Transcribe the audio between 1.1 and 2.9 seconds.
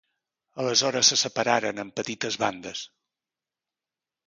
se separaren en petites bandes.